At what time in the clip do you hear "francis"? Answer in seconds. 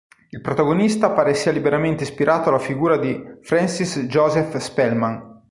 3.43-3.99